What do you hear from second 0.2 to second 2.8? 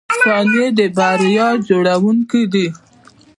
•ثانیې د بریا جوړونکي دي.